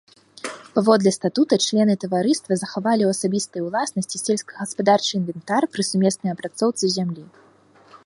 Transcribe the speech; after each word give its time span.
Паводле 0.75 1.11
статута 1.17 1.55
члены 1.65 1.93
таварыства 2.05 2.53
захавалі 2.63 3.03
ў 3.09 3.17
асабістай 3.17 3.61
уласнасці 3.67 4.17
сельскагаспадарчы 4.25 5.11
інвентар 5.23 5.61
пры 5.77 5.83
сумеснай 5.93 6.31
апрацоўцы 6.39 6.95
зямлі. 6.99 7.23